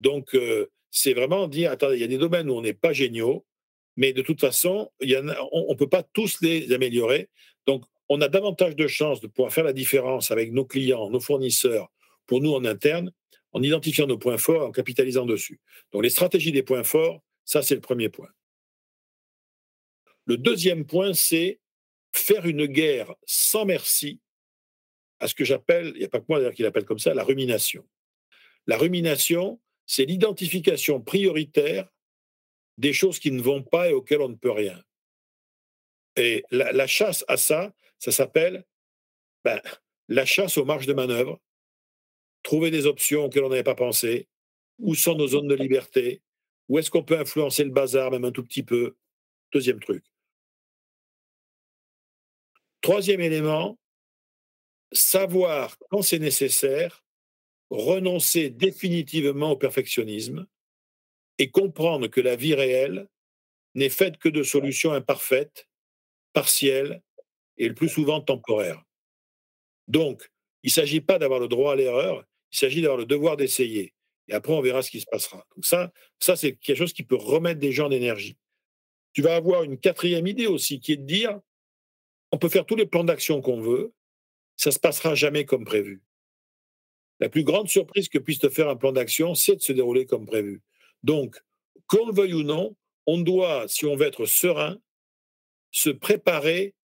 Donc, 0.00 0.34
euh, 0.34 0.70
c'est 0.90 1.14
vraiment 1.14 1.48
dire, 1.48 1.70
attendez, 1.70 1.96
il 1.96 2.00
y 2.00 2.04
a 2.04 2.08
des 2.08 2.18
domaines 2.18 2.50
où 2.50 2.54
on 2.54 2.62
n'est 2.62 2.74
pas 2.74 2.92
géniaux, 2.92 3.44
mais 3.96 4.12
de 4.12 4.22
toute 4.22 4.40
façon, 4.40 4.90
on 5.00 5.70
ne 5.70 5.76
peut 5.76 5.88
pas 5.88 6.02
tous 6.02 6.40
les 6.40 6.72
améliorer. 6.72 7.28
Donc, 7.66 7.84
on 8.08 8.20
a 8.20 8.28
davantage 8.28 8.76
de 8.76 8.86
chances 8.86 9.20
de 9.20 9.26
pouvoir 9.26 9.52
faire 9.52 9.64
la 9.64 9.72
différence 9.72 10.30
avec 10.30 10.52
nos 10.52 10.64
clients, 10.64 11.10
nos 11.10 11.20
fournisseurs, 11.20 11.90
pour 12.26 12.40
nous 12.40 12.52
en 12.52 12.64
interne, 12.64 13.12
en 13.54 13.62
identifiant 13.62 14.06
nos 14.06 14.18
points 14.18 14.36
forts 14.36 14.62
et 14.62 14.66
en 14.66 14.72
capitalisant 14.72 15.24
dessus. 15.24 15.60
Donc 15.92 16.02
les 16.02 16.10
stratégies 16.10 16.52
des 16.52 16.62
points 16.62 16.84
forts, 16.84 17.22
ça 17.44 17.62
c'est 17.62 17.74
le 17.74 17.80
premier 17.80 18.10
point. 18.10 18.28
Le 20.26 20.36
deuxième 20.36 20.84
point, 20.86 21.14
c'est 21.14 21.60
faire 22.12 22.46
une 22.46 22.66
guerre 22.66 23.14
sans 23.26 23.64
merci 23.64 24.20
à 25.20 25.28
ce 25.28 25.34
que 25.34 25.44
j'appelle, 25.44 25.92
il 25.94 26.00
n'y 26.00 26.04
a 26.04 26.08
pas 26.08 26.20
que 26.20 26.26
moi 26.28 26.38
d'ailleurs 26.38 26.54
qui 26.54 26.62
l'appelle 26.62 26.84
comme 26.84 26.98
ça, 26.98 27.14
la 27.14 27.24
rumination. 27.24 27.86
La 28.66 28.76
rumination, 28.76 29.60
c'est 29.86 30.04
l'identification 30.04 31.00
prioritaire 31.00 31.88
des 32.78 32.92
choses 32.92 33.18
qui 33.18 33.30
ne 33.30 33.40
vont 33.40 33.62
pas 33.62 33.88
et 33.88 33.92
auxquelles 33.92 34.20
on 34.20 34.28
ne 34.28 34.34
peut 34.34 34.50
rien. 34.50 34.82
Et 36.16 36.44
la, 36.50 36.86
chasse 36.86 37.24
à 37.28 37.36
ça, 37.36 37.72
ça 37.98 38.12
s'appelle 38.12 38.64
ben, 39.44 39.60
la 40.08 40.24
chasse 40.24 40.58
aux 40.58 40.64
marges 40.64 40.86
de 40.86 40.92
manœuvre, 40.92 41.40
trouver 42.44 42.70
des 42.70 42.86
options 42.86 43.24
auxquelles 43.24 43.42
on 43.42 43.48
n'avait 43.48 43.64
pas 43.64 43.74
pensé, 43.74 44.28
où 44.78 44.94
sont 44.94 45.16
nos 45.16 45.26
zones 45.26 45.48
de 45.48 45.54
liberté, 45.56 46.22
où 46.68 46.78
est-ce 46.78 46.90
qu'on 46.90 47.02
peut 47.02 47.18
influencer 47.18 47.64
le 47.64 47.70
bazar, 47.70 48.12
même 48.12 48.24
un 48.24 48.30
tout 48.30 48.44
petit 48.44 48.62
peu? 48.62 48.96
Deuxième 49.52 49.80
truc. 49.80 50.04
Troisième 52.80 53.20
élément, 53.20 53.78
savoir 54.92 55.76
quand 55.90 56.02
c'est 56.02 56.18
nécessaire, 56.18 57.04
renoncer 57.70 58.50
définitivement 58.50 59.52
au 59.52 59.56
perfectionnisme 59.56 60.46
et 61.38 61.50
comprendre 61.50 62.08
que 62.08 62.20
la 62.20 62.36
vie 62.36 62.54
réelle 62.54 63.08
n'est 63.74 63.88
faite 63.88 64.18
que 64.18 64.28
de 64.28 64.42
solutions 64.42 64.92
imparfaites, 64.92 65.66
partielles 66.32 67.02
et 67.56 67.68
le 67.68 67.74
plus 67.74 67.88
souvent 67.88 68.20
temporaires. 68.20 68.82
Donc, 69.88 70.30
il 70.62 70.68
ne 70.68 70.72
s'agit 70.72 71.00
pas 71.00 71.18
d'avoir 71.18 71.40
le 71.40 71.48
droit 71.48 71.72
à 71.72 71.76
l'erreur, 71.76 72.24
il 72.54 72.56
s'agit 72.56 72.80
d'avoir 72.80 72.98
le 72.98 73.06
devoir 73.06 73.36
d'essayer. 73.36 73.94
Et 74.28 74.32
après, 74.32 74.52
on 74.52 74.60
verra 74.60 74.82
ce 74.82 74.90
qui 74.90 75.00
se 75.00 75.06
passera. 75.10 75.44
Donc 75.54 75.66
ça, 75.66 75.92
ça 76.20 76.36
c'est 76.36 76.54
quelque 76.54 76.78
chose 76.78 76.92
qui 76.92 77.02
peut 77.02 77.16
remettre 77.16 77.60
des 77.60 77.72
gens 77.72 77.88
d'énergie. 77.88 78.36
Tu 79.12 79.22
vas 79.22 79.34
avoir 79.34 79.64
une 79.64 79.78
quatrième 79.78 80.26
idée 80.26 80.46
aussi, 80.46 80.80
qui 80.80 80.92
est 80.92 80.96
de 80.96 81.04
dire, 81.04 81.40
on 82.32 82.38
peut 82.38 82.48
faire 82.48 82.64
tous 82.64 82.76
les 82.76 82.86
plans 82.86 83.04
d'action 83.04 83.40
qu'on 83.40 83.60
veut, 83.60 83.92
ça 84.56 84.70
ne 84.70 84.74
se 84.74 84.78
passera 84.78 85.14
jamais 85.14 85.44
comme 85.44 85.64
prévu. 85.64 86.02
La 87.20 87.28
plus 87.28 87.44
grande 87.44 87.68
surprise 87.68 88.08
que 88.08 88.18
puisse 88.18 88.38
te 88.38 88.48
faire 88.48 88.68
un 88.68 88.76
plan 88.76 88.92
d'action, 88.92 89.34
c'est 89.34 89.56
de 89.56 89.60
se 89.60 89.72
dérouler 89.72 90.06
comme 90.06 90.26
prévu. 90.26 90.62
Donc, 91.02 91.40
qu'on 91.86 92.06
le 92.06 92.14
veuille 92.14 92.34
ou 92.34 92.42
non, 92.42 92.76
on 93.06 93.18
doit, 93.18 93.66
si 93.68 93.84
on 93.84 93.96
veut 93.96 94.06
être 94.06 94.26
serein, 94.26 94.78
se 95.70 95.90
préparer 95.90 96.74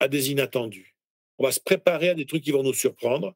à 0.00 0.08
des 0.08 0.30
inattendus. 0.30 0.94
On 1.38 1.44
va 1.44 1.52
se 1.52 1.60
préparer 1.60 2.10
à 2.10 2.14
des 2.14 2.26
trucs 2.26 2.42
qui 2.42 2.50
vont 2.50 2.62
nous 2.62 2.74
surprendre. 2.74 3.34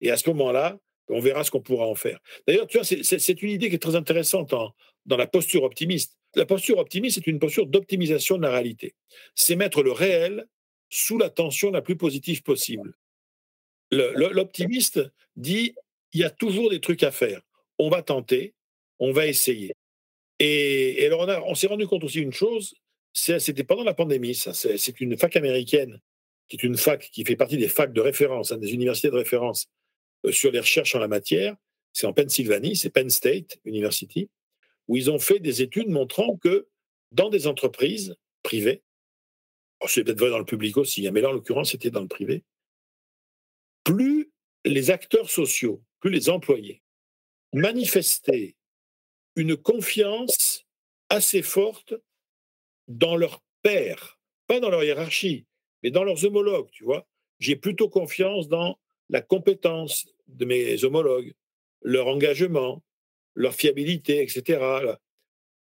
Et 0.00 0.10
à 0.10 0.16
ce 0.16 0.28
moment-là, 0.30 0.78
on 1.08 1.20
verra 1.20 1.44
ce 1.44 1.50
qu'on 1.50 1.60
pourra 1.60 1.86
en 1.86 1.94
faire. 1.94 2.18
D'ailleurs, 2.46 2.66
tu 2.66 2.78
vois, 2.78 2.84
c'est 2.84 3.42
une 3.42 3.50
idée 3.50 3.68
qui 3.68 3.74
est 3.74 3.82
très 3.82 3.96
intéressante 3.96 4.54
dans 5.06 5.16
la 5.16 5.26
posture 5.26 5.62
optimiste. 5.64 6.16
La 6.34 6.46
posture 6.46 6.78
optimiste, 6.78 7.16
c'est 7.16 7.26
une 7.26 7.38
posture 7.38 7.66
d'optimisation 7.66 8.36
de 8.36 8.42
la 8.42 8.50
réalité. 8.50 8.94
C'est 9.34 9.56
mettre 9.56 9.82
le 9.82 9.92
réel 9.92 10.46
sous 10.88 11.18
la 11.18 11.30
tension 11.30 11.70
la 11.70 11.82
plus 11.82 11.96
positive 11.96 12.42
possible. 12.42 12.94
L'optimiste 13.90 15.00
dit 15.36 15.74
il 16.12 16.20
y 16.20 16.24
a 16.24 16.30
toujours 16.30 16.70
des 16.70 16.80
trucs 16.80 17.02
à 17.02 17.10
faire. 17.10 17.42
On 17.78 17.88
va 17.88 18.02
tenter, 18.02 18.54
on 18.98 19.12
va 19.12 19.26
essayer. 19.26 19.74
Et, 20.38 21.04
alors, 21.06 21.28
on, 21.28 21.50
on 21.50 21.54
s'est 21.54 21.66
rendu 21.66 21.86
compte 21.86 22.04
aussi 22.04 22.20
d'une 22.20 22.32
chose 22.32 22.74
c'était 23.14 23.64
pendant 23.64 23.84
la 23.84 23.94
pandémie, 23.94 24.34
ça. 24.34 24.52
C'est 24.52 25.00
une 25.00 25.16
fac 25.16 25.36
américaine, 25.36 26.00
qui 26.48 26.56
est 26.56 26.62
une 26.62 26.76
fac 26.76 27.10
qui 27.12 27.24
fait 27.24 27.36
partie 27.36 27.56
des 27.56 27.68
facs 27.68 27.92
de 27.92 28.00
référence, 28.00 28.52
hein, 28.52 28.58
des 28.58 28.74
universités 28.74 29.08
de 29.08 29.16
référence 29.16 29.68
sur 30.30 30.50
les 30.50 30.60
recherches 30.60 30.94
en 30.94 30.98
la 30.98 31.08
matière. 31.08 31.56
C'est 31.92 32.06
en 32.06 32.12
Pennsylvanie, 32.12 32.76
c'est 32.76 32.90
Penn 32.90 33.08
State 33.08 33.58
University, 33.64 34.28
où 34.88 34.96
ils 34.96 35.10
ont 35.10 35.18
fait 35.18 35.38
des 35.38 35.62
études 35.62 35.88
montrant 35.88 36.36
que 36.36 36.66
dans 37.12 37.28
des 37.28 37.46
entreprises 37.46 38.16
privées, 38.42 38.82
c'est 39.86 40.04
peut-être 40.04 40.18
vrai 40.18 40.30
dans 40.30 40.38
le 40.38 40.44
public 40.44 40.76
aussi, 40.76 41.06
hein, 41.06 41.10
mais 41.12 41.20
là, 41.20 41.28
en 41.28 41.32
l'occurrence, 41.32 41.72
c'était 41.72 41.90
dans 41.90 42.00
le 42.00 42.08
privé, 42.08 42.42
plus 43.84 44.30
les 44.64 44.90
acteurs 44.90 45.30
sociaux, 45.30 45.82
plus 46.00 46.10
les 46.10 46.30
employés 46.30 46.82
manifestaient 47.52 48.56
une 49.36 49.56
confiance 49.56 50.66
assez 51.10 51.42
forte 51.42 51.94
dans 52.88 53.16
leur 53.16 53.42
père, 53.62 54.18
pas 54.46 54.60
dans 54.60 54.70
leur 54.70 54.84
hiérarchie, 54.84 55.46
mais 55.82 55.90
dans 55.90 56.04
leurs 56.04 56.24
homologues, 56.24 56.70
tu 56.70 56.84
vois. 56.84 57.06
J'ai 57.38 57.56
plutôt 57.56 57.88
confiance 57.88 58.48
dans 58.48 58.78
la 59.08 59.20
compétence 59.20 60.06
de 60.28 60.44
mes 60.44 60.84
homologues, 60.84 61.34
leur 61.82 62.08
engagement, 62.08 62.82
leur 63.34 63.54
fiabilité, 63.54 64.22
etc. 64.22 64.96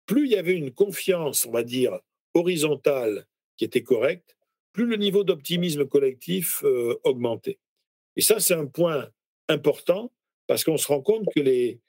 Plus 0.06 0.26
il 0.26 0.32
y 0.32 0.36
avait 0.36 0.54
une 0.54 0.72
confiance, 0.72 1.46
on 1.46 1.50
va 1.50 1.64
dire, 1.64 1.98
horizontale 2.34 3.26
qui 3.56 3.64
était 3.64 3.82
correcte, 3.82 4.36
plus 4.72 4.86
le 4.86 4.96
niveau 4.96 5.24
d'optimisme 5.24 5.86
collectif 5.86 6.62
euh, 6.64 6.98
augmentait. 7.04 7.58
Et 8.16 8.20
ça, 8.20 8.40
c'est 8.40 8.54
un 8.54 8.66
point 8.66 9.10
important 9.48 10.12
parce 10.46 10.64
qu'on 10.64 10.76
se 10.76 10.86
rend 10.86 11.02
compte 11.02 11.26
que 11.34 11.40
les, 11.40 11.80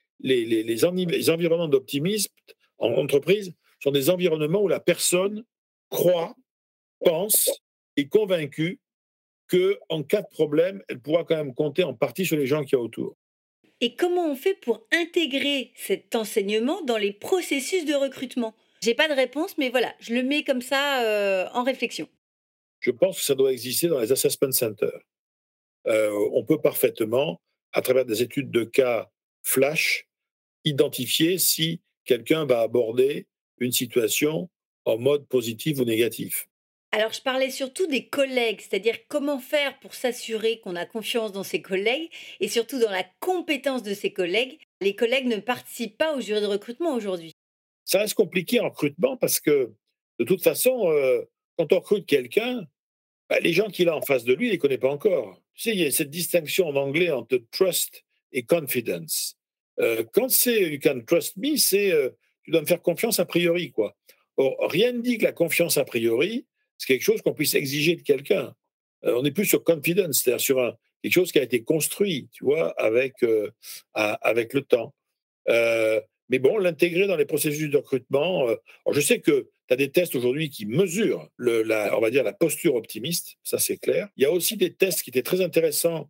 environnements 0.85 1.67
d'optimisme 1.67 2.33
en 2.77 2.91
entreprise 2.93 3.53
sont 3.79 3.91
des 3.91 4.09
environnements 4.09 4.61
où 4.61 4.67
la 4.67 4.79
personne 4.79 5.43
croit, 5.89 6.35
pense, 6.99 7.49
est 7.97 8.07
convaincue 8.07 8.79
qu'en 9.49 10.03
cas 10.03 10.21
de 10.21 10.27
problème, 10.31 10.81
elle 10.87 10.99
pourra 10.99 11.23
quand 11.23 11.35
même 11.35 11.53
compter 11.53 11.83
en 11.83 11.93
partie 11.93 12.25
sur 12.25 12.37
les 12.37 12.47
gens 12.47 12.63
qui 12.63 12.75
y 12.75 12.77
a 12.77 12.81
autour. 12.81 13.15
Et 13.81 13.95
comment 13.95 14.31
on 14.31 14.35
fait 14.35 14.53
pour 14.55 14.87
intégrer 14.91 15.71
cet 15.75 16.15
enseignement 16.15 16.81
dans 16.83 16.97
les 16.97 17.11
processus 17.11 17.85
de 17.85 17.93
recrutement? 17.93 18.55
J'ai 18.81 18.93
pas 18.95 19.07
de 19.07 19.13
réponse, 19.13 19.57
mais 19.57 19.69
voilà, 19.69 19.93
je 19.99 20.13
le 20.13 20.23
mets 20.23 20.43
comme 20.43 20.61
ça 20.61 21.03
euh, 21.03 21.47
en 21.53 21.63
réflexion. 21.63 22.07
Je 22.79 22.91
pense 22.91 23.17
que 23.17 23.23
ça 23.23 23.35
doit 23.35 23.51
exister 23.51 23.87
dans 23.87 23.99
les 23.99 24.11
assessment 24.11 24.51
centers. 24.51 25.01
Euh, 25.87 26.11
on 26.33 26.45
peut 26.45 26.61
parfaitement, 26.61 27.41
à 27.71 27.81
travers 27.81 28.05
des 28.05 28.21
études 28.21 28.51
de 28.51 28.63
cas 28.63 29.09
flash, 29.41 30.07
identifier 30.63 31.37
si 31.37 31.81
quelqu'un 32.05 32.45
va 32.45 32.61
aborder 32.61 33.27
une 33.57 33.71
situation 33.71 34.49
en 34.85 34.97
mode 34.97 35.27
positif 35.27 35.79
ou 35.79 35.85
négatif. 35.85 36.47
Alors, 36.95 37.11
je 37.11 37.23
parlais 37.23 37.49
surtout 37.49 37.87
des 37.87 38.05
collègues, 38.05 38.61
c'est-à-dire 38.61 38.95
comment 39.07 39.39
faire 39.39 39.79
pour 39.79 39.95
s'assurer 39.95 40.59
qu'on 40.59 40.75
a 40.75 40.85
confiance 40.85 41.31
dans 41.31 41.41
ses 41.41 41.59
collègues 41.59 42.07
et 42.39 42.47
surtout 42.47 42.79
dans 42.79 42.91
la 42.91 43.03
compétence 43.19 43.81
de 43.81 43.95
ses 43.95 44.13
collègues. 44.13 44.59
Les 44.79 44.95
collègues 44.95 45.25
ne 45.25 45.37
participent 45.37 45.97
pas 45.97 46.15
au 46.15 46.21
jury 46.21 46.39
de 46.39 46.45
recrutement 46.45 46.93
aujourd'hui. 46.93 47.31
Ça 47.83 47.97
reste 47.97 48.13
compliqué 48.13 48.59
en 48.59 48.69
recrutement 48.69 49.17
parce 49.17 49.39
que, 49.39 49.73
de 50.19 50.23
toute 50.23 50.43
façon, 50.43 50.87
euh, 50.91 51.23
quand 51.57 51.73
on 51.73 51.77
recrute 51.77 52.05
quelqu'un, 52.05 52.67
bah, 53.27 53.39
les 53.39 53.53
gens 53.53 53.69
qu'il 53.71 53.89
a 53.89 53.97
en 53.97 54.03
face 54.03 54.23
de 54.23 54.35
lui, 54.35 54.45
il 54.45 54.49
ne 54.49 54.53
les 54.53 54.59
connaît 54.59 54.77
pas 54.77 54.91
encore. 54.91 55.41
Tu 55.55 55.63
sais, 55.63 55.71
il 55.71 55.79
y 55.79 55.85
a 55.87 55.89
cette 55.89 56.11
distinction 56.11 56.67
en 56.67 56.75
anglais 56.75 57.09
entre 57.09 57.41
trust 57.49 58.03
et 58.31 58.43
confidence. 58.43 59.35
Euh, 59.79 60.03
quand 60.13 60.29
c'est 60.29 60.61
you 60.71 60.79
can 60.79 61.01
trust 61.07 61.37
me, 61.37 61.55
c'est 61.55 61.91
euh, 61.91 62.11
tu 62.43 62.51
dois 62.51 62.61
me 62.61 62.67
faire 62.67 62.83
confiance 62.83 63.19
a 63.19 63.25
priori, 63.25 63.71
quoi. 63.71 63.97
Or, 64.37 64.69
rien 64.69 64.91
ne 64.91 65.01
dit 65.01 65.17
que 65.17 65.23
la 65.23 65.31
confiance 65.31 65.79
a 65.79 65.85
priori, 65.85 66.45
c'est 66.83 66.93
quelque 66.93 67.03
chose 67.03 67.21
qu'on 67.21 67.33
puisse 67.33 67.55
exiger 67.55 67.95
de 67.95 68.01
quelqu'un. 68.01 68.53
Euh, 69.05 69.15
on 69.17 69.21
n'est 69.21 69.31
plus 69.31 69.45
sur 69.45 69.63
confidence, 69.63 70.21
c'est-à-dire 70.21 70.41
sur 70.41 70.77
quelque 71.01 71.13
chose 71.13 71.31
qui 71.31 71.39
a 71.39 71.43
été 71.43 71.63
construit, 71.63 72.27
tu 72.33 72.43
vois, 72.43 72.71
avec, 72.77 73.23
euh, 73.23 73.49
avec 73.93 74.53
le 74.53 74.63
temps. 74.63 74.93
Euh, 75.47 76.01
mais 76.27 76.39
bon, 76.39 76.57
l'intégrer 76.57 77.07
dans 77.07 77.15
les 77.15 77.25
processus 77.25 77.69
de 77.69 77.77
recrutement. 77.77 78.47
je 78.91 78.99
sais 78.99 79.21
que 79.21 79.49
tu 79.67 79.73
as 79.73 79.77
des 79.77 79.91
tests 79.91 80.15
aujourd'hui 80.15 80.49
qui 80.49 80.65
mesurent, 80.65 81.29
le, 81.37 81.63
la, 81.63 81.97
on 81.97 82.01
va 82.01 82.09
dire, 82.09 82.23
la 82.23 82.33
posture 82.33 82.75
optimiste, 82.75 83.37
ça 83.43 83.59
c'est 83.59 83.77
clair. 83.77 84.09
Il 84.17 84.23
y 84.23 84.25
a 84.25 84.31
aussi 84.31 84.57
des 84.57 84.73
tests 84.73 85.03
qui 85.03 85.09
étaient 85.09 85.21
très 85.21 85.41
intéressants. 85.41 86.09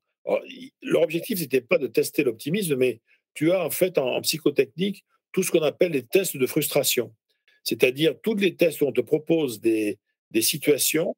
leur 0.82 1.04
objectif, 1.04 1.40
n'était 1.40 1.62
pas 1.62 1.78
de 1.78 1.88
tester 1.88 2.24
l'optimisme, 2.24 2.76
mais 2.76 3.00
tu 3.36 3.52
as 3.52 3.64
en 3.64 3.70
fait 3.70 4.00
en 4.00 4.22
psychotechnique 4.22 5.06
tout 5.34 5.44
ce 5.44 5.52
qu'on 5.52 5.62
appelle 5.62 5.92
les 5.92 6.04
tests 6.04 6.38
de 6.38 6.48
frustration. 6.48 7.14
C'est-à-dire 7.64 8.16
tous 8.22 8.36
les 8.36 8.56
tests 8.56 8.82
où 8.82 8.86
on 8.86 8.92
te 8.92 9.02
propose 9.02 9.62
des, 9.62 10.00
des 10.34 10.42
situations 10.42 11.16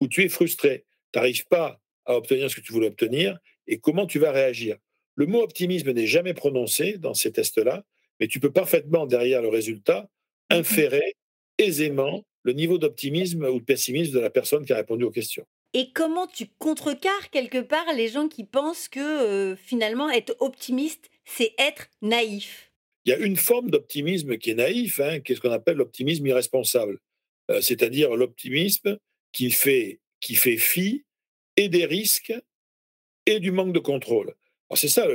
où 0.00 0.08
tu 0.08 0.22
es 0.22 0.28
frustré, 0.28 0.84
tu 1.12 1.18
n'arrives 1.18 1.46
pas 1.46 1.80
à 2.06 2.16
obtenir 2.16 2.50
ce 2.50 2.56
que 2.56 2.60
tu 2.60 2.72
voulais 2.72 2.86
obtenir, 2.86 3.38
et 3.66 3.78
comment 3.78 4.06
tu 4.06 4.18
vas 4.18 4.32
réagir. 4.32 4.76
Le 5.14 5.26
mot 5.26 5.42
optimisme 5.42 5.92
n'est 5.92 6.06
jamais 6.06 6.34
prononcé 6.34 6.96
dans 6.96 7.14
ces 7.14 7.32
tests-là, 7.32 7.84
mais 8.20 8.28
tu 8.28 8.40
peux 8.40 8.52
parfaitement, 8.52 9.06
derrière 9.06 9.42
le 9.42 9.48
résultat, 9.48 10.02
mmh 10.02 10.08
inférer 10.50 11.14
aisément 11.58 12.24
le 12.42 12.54
niveau 12.54 12.78
d'optimisme 12.78 13.44
ou 13.44 13.60
de 13.60 13.64
pessimisme 13.64 14.14
de 14.14 14.20
la 14.20 14.30
personne 14.30 14.64
qui 14.64 14.72
a 14.72 14.76
répondu 14.76 15.04
aux 15.04 15.10
questions. 15.10 15.44
Et 15.74 15.92
comment 15.92 16.26
tu 16.26 16.46
contrecarres 16.58 17.28
quelque 17.30 17.60
part 17.60 17.84
les 17.94 18.08
gens 18.08 18.28
qui 18.28 18.44
pensent 18.44 18.88
que 18.88 19.00
euh, 19.00 19.56
finalement 19.56 20.08
être 20.08 20.34
optimiste, 20.40 21.10
c'est 21.26 21.52
être 21.58 21.90
naïf? 22.00 22.72
Il 23.04 23.10
y 23.10 23.12
a 23.12 23.18
une 23.18 23.36
forme 23.36 23.70
d'optimisme 23.70 24.38
qui 24.38 24.50
est 24.50 24.54
naïf, 24.54 25.00
hein, 25.00 25.20
qui 25.20 25.32
est 25.32 25.36
ce 25.36 25.40
qu'on 25.42 25.52
appelle 25.52 25.76
l'optimisme 25.76 26.26
irresponsable, 26.26 26.98
euh, 27.50 27.60
c'est-à-dire 27.60 28.14
l'optimisme 28.14 28.98
qui 29.32 29.50
fait, 29.50 30.00
qui 30.20 30.34
fait 30.34 30.56
fi 30.56 31.04
et 31.56 31.68
des 31.68 31.86
risques 31.86 32.34
et 33.26 33.40
du 33.40 33.50
manque 33.50 33.72
de 33.72 33.78
contrôle. 33.78 34.34
C'est 34.74 34.88
ça, 34.88 35.06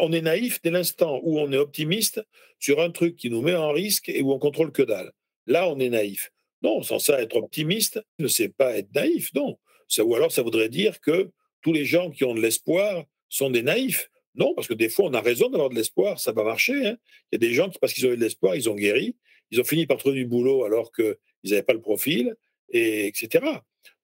on 0.00 0.12
est 0.12 0.20
naïf 0.20 0.60
dès 0.62 0.70
l'instant 0.70 1.20
où 1.22 1.38
on 1.38 1.52
est 1.52 1.56
optimiste 1.56 2.20
sur 2.58 2.80
un 2.80 2.90
truc 2.90 3.16
qui 3.16 3.30
nous 3.30 3.40
met 3.40 3.54
en 3.54 3.70
risque 3.70 4.08
et 4.08 4.20
où 4.20 4.32
on 4.32 4.38
contrôle 4.38 4.72
que 4.72 4.82
dalle. 4.82 5.12
Là, 5.46 5.68
on 5.68 5.78
est 5.78 5.88
naïf. 5.88 6.32
Non, 6.62 6.82
sans 6.82 6.98
ça, 6.98 7.20
être 7.20 7.36
optimiste 7.36 8.00
ne 8.18 8.26
c'est 8.26 8.48
pas 8.48 8.76
être 8.76 8.92
naïf, 8.94 9.32
non. 9.34 9.58
ou 9.98 10.14
alors, 10.16 10.32
ça 10.32 10.42
voudrait 10.42 10.68
dire 10.68 11.00
que 11.00 11.30
tous 11.62 11.72
les 11.72 11.84
gens 11.84 12.10
qui 12.10 12.24
ont 12.24 12.34
de 12.34 12.40
l'espoir 12.40 13.04
sont 13.28 13.50
des 13.50 13.62
naïfs. 13.62 14.10
Non, 14.34 14.54
parce 14.54 14.66
que 14.66 14.74
des 14.74 14.88
fois, 14.88 15.06
on 15.06 15.14
a 15.14 15.20
raison 15.20 15.48
d'avoir 15.48 15.70
de 15.70 15.76
l'espoir, 15.76 16.18
ça 16.18 16.32
va 16.32 16.42
marcher. 16.42 16.86
Hein. 16.86 16.96
Il 17.30 17.34
y 17.34 17.36
a 17.36 17.38
des 17.38 17.54
gens 17.54 17.70
qui, 17.70 17.78
parce 17.78 17.92
qu'ils 17.92 18.06
ont 18.06 18.12
eu 18.12 18.16
de 18.16 18.22
l'espoir, 18.22 18.56
ils 18.56 18.68
ont 18.68 18.74
guéri, 18.74 19.16
ils 19.50 19.60
ont 19.60 19.64
fini 19.64 19.86
par 19.86 19.96
trouver 19.98 20.16
du 20.16 20.26
boulot 20.26 20.64
alors 20.64 20.92
qu'ils 20.92 21.16
n'avaient 21.44 21.62
pas 21.62 21.72
le 21.72 21.80
profil, 21.80 22.34
et, 22.70 23.06
etc. 23.06 23.44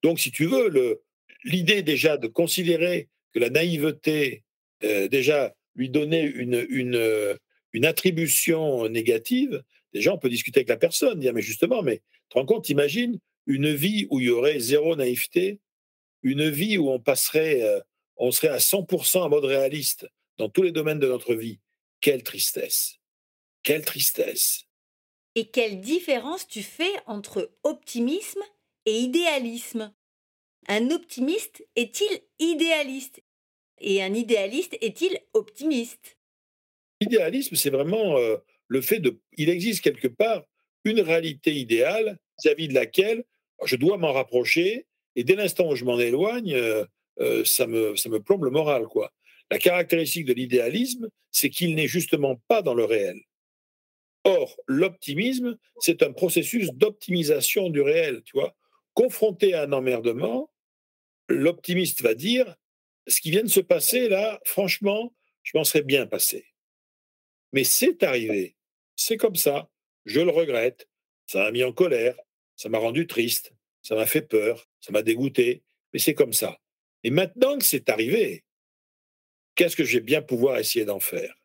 Donc, 0.03 0.21
si 0.21 0.31
tu 0.31 0.47
veux, 0.47 1.01
l'idée 1.45 1.83
déjà 1.83 2.17
de 2.17 2.29
considérer 2.29 3.09
que 3.33 3.39
la 3.39 3.51
naïveté, 3.51 4.45
euh, 4.85 5.09
déjà, 5.09 5.55
lui 5.75 5.89
donner 5.89 6.23
une, 6.23 6.67
une, 6.69 7.37
une 7.73 7.87
attribution 7.87 8.89
négative, 8.89 9.63
déjà, 9.93 10.13
on 10.13 10.19
peut 10.19 10.29
discuter 10.29 10.61
avec 10.61 10.69
la 10.69 10.77
personne, 10.77 11.21
dire, 11.21 11.33
mais 11.33 11.43
justement, 11.43 11.83
mais 11.83 11.99
tu 11.99 12.29
te 12.31 12.39
rends 12.39 12.47
compte, 12.47 12.69
imagine 12.69 13.19
une 13.47 13.73
vie 13.73 14.07
où 14.11 14.21
il 14.21 14.27
y 14.27 14.31
aurait 14.31 14.61
zéro 14.61 14.97
naïveté, 14.97 15.59
une 16.23 16.49
vie 16.49 16.79
où 16.79 16.91
on 16.91 17.01
passerait, 17.01 17.63
euh, 17.63 17.81
on 18.17 18.31
serait 18.31 18.49
à 18.49 18.59
100% 18.59 19.23
en 19.23 19.29
mode 19.29 19.45
réaliste, 19.45 20.07
dans 20.39 20.49
tous 20.49 20.63
les 20.63 20.73
domaines 20.73 20.99
de 20.99 21.09
notre 21.09 21.35
vie. 21.35 21.59
Quelle 22.01 22.23
tristesse. 22.23 22.99
Quelle 23.63 23.85
tristesse. 23.85 24.67
Et 25.35 25.47
quelle 25.47 25.81
différence 25.81 26.47
tu 26.47 26.63
fais 26.63 26.93
entre 27.07 27.51
optimisme 27.63 28.43
et 28.85 28.99
idéalisme? 28.99 29.95
Un 30.69 30.91
optimiste 30.91 31.67
est-il 31.75 32.21
idéaliste? 32.39 33.23
Et 33.81 34.03
un 34.03 34.15
idéaliste 34.15 34.77
est-il 34.81 35.19
optimiste? 35.33 36.19
L'idéalisme, 37.01 37.57
c'est 37.57 37.71
vraiment 37.71 38.19
euh, 38.19 38.37
le 38.69 38.81
fait 38.81 39.01
de... 39.01 39.21
Il 39.37 39.49
existe 39.49 39.81
quelque 39.81 40.09
part 40.09 40.45
une 40.85 41.01
réalité 41.01 41.55
idéale 41.55 42.19
vis-à-vis 42.43 42.69
de 42.69 42.75
laquelle 42.75 43.25
je 43.65 43.77
dois 43.77 43.97
m'en 43.97 44.13
rapprocher, 44.13 44.87
et 45.17 45.25
dès 45.25 45.35
l'instant 45.35 45.69
où 45.71 45.77
je 45.77 45.85
m'en 45.85 45.99
éloigne, 45.99 46.55
euh, 46.55 46.85
euh, 47.21 47.45
ça, 47.45 47.67
me, 47.67 47.97
ça 47.97 48.09
me 48.09 48.21
plombe 48.21 48.45
le 48.45 48.51
moral. 48.51 48.85
quoi. 48.85 49.13
La 49.51 49.59
caractéristique 49.59 50.27
de 50.27 50.33
l'idéalisme, 50.33 51.09
c'est 51.31 51.51
qu'il 51.51 51.75
n'est 51.75 51.89
justement 51.89 52.37
pas 52.49 52.63
dans 52.63 52.75
le 52.75 52.85
réel. 52.85 53.21
Or, 54.25 54.57
l'optimisme, 54.67 55.59
c'est 55.81 56.03
un 56.03 56.13
processus 56.13 56.71
d'optimisation 56.73 57.71
du 57.71 57.81
réel, 57.81 58.23
tu 58.25 58.33
vois. 58.37 58.57
Confronté 58.95 59.55
à 59.55 59.63
un 59.63 59.73
emmerdement, 59.73 60.53
l'optimiste 61.29 62.03
va 62.03 62.15
dire 62.15 62.57
ce 63.09 63.21
qui 63.21 63.31
vient 63.31 63.43
de 63.43 63.49
se 63.49 63.61
passer 63.61 64.09
là, 64.09 64.41
franchement, 64.45 65.15
je 65.43 65.53
m'en 65.57 65.65
serais 65.65 65.83
bien 65.83 66.07
passé. 66.07 66.47
Mais 67.53 67.65
c'est 67.65 68.03
arrivé. 68.03 68.57
C'est 68.97 69.17
comme 69.17 69.37
ça. 69.37 69.69
Je 70.05 70.21
le 70.21 70.31
regrette. 70.31 70.89
Ça 71.27 71.41
m'a 71.41 71.51
mis 71.51 71.65
en 71.65 71.73
colère. 71.73 72.17
Ça 72.57 72.69
m'a 72.69 72.79
rendu 72.79 73.07
triste. 73.07 73.53
Ça 73.83 73.95
m'a 73.95 74.07
fait 74.07 74.23
peur. 74.23 74.69
Ça 74.81 74.93
m'a 74.93 75.03
dégoûté. 75.03 75.63
Mais 75.93 75.99
c'est 75.99 76.15
comme 76.15 76.33
ça. 76.33 76.59
Et 77.03 77.11
maintenant 77.11 77.59
que 77.59 77.65
c'est 77.65 77.89
arrivé, 77.89 78.45
qu'est-ce 79.55 79.77
que 79.77 79.85
je 79.85 79.99
vais 79.99 80.05
bien 80.05 80.23
pouvoir 80.23 80.59
essayer 80.59 80.85
d'en 80.85 81.01
faire? 81.01 81.42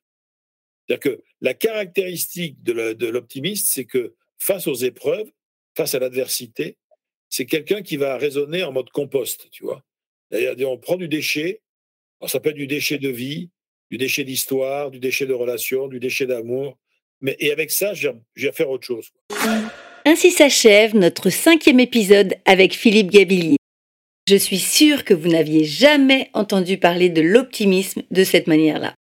C'est-à-dire 0.87 1.17
que 1.17 1.23
la 1.41 1.53
caractéristique 1.53 2.61
de 2.63 3.07
l'optimiste, 3.07 3.67
c'est 3.69 3.85
que 3.85 4.15
face 4.39 4.67
aux 4.67 4.75
épreuves, 4.75 5.29
face 5.75 5.93
à 5.95 5.99
l'adversité, 5.99 6.77
c'est 7.29 7.45
quelqu'un 7.45 7.81
qui 7.81 7.97
va 7.97 8.17
raisonner 8.17 8.63
en 8.63 8.71
mode 8.71 8.89
compost, 8.89 9.49
tu 9.51 9.63
vois. 9.63 9.83
C'est-à-dire, 10.31 10.69
on 10.69 10.77
prend 10.77 10.95
du 10.95 11.07
déchet, 11.07 11.61
ça 12.25 12.39
peut 12.39 12.49
être 12.49 12.55
du 12.55 12.67
déchet 12.67 12.97
de 12.97 13.09
vie, 13.09 13.49
du 13.91 13.97
déchet 13.97 14.23
d'histoire, 14.23 14.91
du 14.91 14.99
déchet 14.99 15.25
de 15.25 15.33
relation, 15.33 15.87
du 15.87 15.99
déchet 15.99 16.25
d'amour, 16.25 16.77
mais 17.21 17.35
et 17.39 17.51
avec 17.51 17.71
ça, 17.71 17.93
je 17.93 18.09
vais 18.35 18.51
faire 18.51 18.69
autre 18.69 18.85
chose. 18.85 19.11
Ainsi 20.05 20.31
s'achève 20.31 20.95
notre 20.95 21.29
cinquième 21.29 21.79
épisode 21.79 22.35
avec 22.45 22.73
Philippe 22.73 23.11
Gabillier. 23.11 23.57
Je 24.27 24.35
suis 24.35 24.59
sûre 24.59 25.05
que 25.05 25.13
vous 25.13 25.29
n'aviez 25.29 25.63
jamais 25.63 26.29
entendu 26.33 26.77
parler 26.77 27.09
de 27.09 27.21
l'optimisme 27.21 28.03
de 28.11 28.23
cette 28.23 28.47
manière-là. 28.47 28.93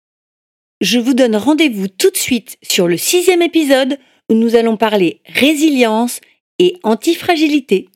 Je 0.83 0.99
vous 0.99 1.15
donne 1.15 1.37
rendez-vous 1.37 1.89
tout 1.89 2.11
de 2.11 2.17
suite 2.19 2.59
sur 2.63 2.87
le 2.87 2.99
sixième 2.99 3.41
épisode 3.41 3.99
où 4.29 4.35
nous 4.35 4.57
allons 4.57 4.77
parler 4.77 5.23
résilience 5.25 6.21
et 6.59 6.77
antifragilité. 6.83 7.89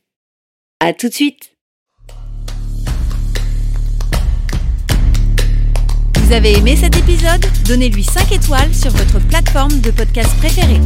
À 0.80 0.94
tout 0.94 1.08
de 1.08 1.12
suite. 1.12 1.56
Vous 6.16 6.32
avez 6.32 6.52
aimé 6.52 6.75
cet 6.75 6.96
épisode? 6.96 7.44
Donnez-lui 7.68 8.04
5 8.04 8.32
étoiles 8.32 8.75
sur 8.75 8.92
votre 8.92 9.20
plateforme 9.28 9.78
de 9.82 9.90
podcast 9.90 10.34
préférée. 10.38 10.80